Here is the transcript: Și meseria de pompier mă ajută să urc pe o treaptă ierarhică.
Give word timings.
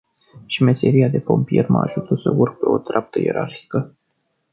Și 0.45 0.63
meseria 0.63 1.07
de 1.07 1.19
pompier 1.19 1.67
mă 1.67 1.79
ajută 1.79 2.15
să 2.15 2.33
urc 2.37 2.59
pe 2.59 2.65
o 2.65 2.77
treaptă 2.77 3.19
ierarhică. 3.19 3.93